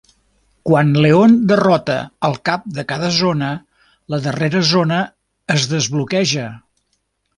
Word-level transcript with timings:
Quan 0.67 0.87
Leon 1.05 1.35
derrota 1.51 1.97
el 2.29 2.39
cap 2.49 2.65
de 2.77 2.85
cada 2.93 3.11
zona, 3.19 3.49
la 4.15 4.21
darrera 4.25 4.65
zona 4.71 4.99
es 5.57 5.69
desbloqueja. 5.75 6.49